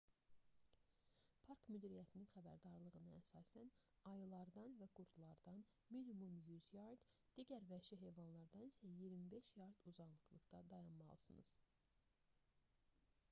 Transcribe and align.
park 1.49 1.59
müdiriyyətinin 1.73 2.29
xəbərdarlığına 2.29 3.01
əsasən 3.17 3.67
ayılardan 4.11 4.73
və 4.79 4.87
qurdlardan 4.99 5.61
minimum 5.97 6.39
100 6.47 6.73
yard 6.77 7.05
/m 7.09 7.37
digər 7.41 7.67
vəhşi 7.73 7.99
heyvanlardan 8.05 8.65
isə 8.71 8.93
25 9.03 9.51
yard/m 9.59 9.91
uzaqda 9.93 10.63
dayanmalısınız! 10.73 11.53